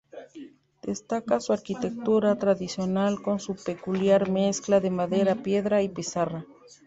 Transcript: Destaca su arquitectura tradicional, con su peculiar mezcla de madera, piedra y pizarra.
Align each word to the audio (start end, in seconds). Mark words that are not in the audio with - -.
Destaca 0.81 1.39
su 1.39 1.53
arquitectura 1.53 2.35
tradicional, 2.35 3.21
con 3.21 3.39
su 3.39 3.53
peculiar 3.55 4.31
mezcla 4.31 4.79
de 4.79 4.89
madera, 4.89 5.35
piedra 5.35 5.83
y 5.83 5.89
pizarra. 5.89 6.43